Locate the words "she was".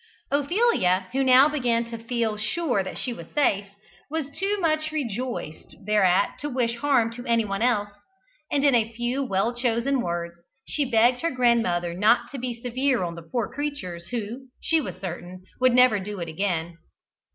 2.97-3.27, 14.59-14.95